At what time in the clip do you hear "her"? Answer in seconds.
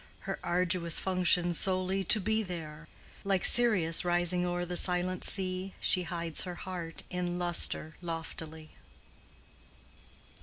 0.21-0.39, 6.43-6.55